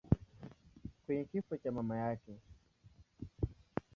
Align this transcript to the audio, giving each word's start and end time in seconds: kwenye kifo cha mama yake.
kwenye 1.05 1.23
kifo 1.25 1.57
cha 1.57 1.71
mama 1.71 1.97
yake. 1.97 2.31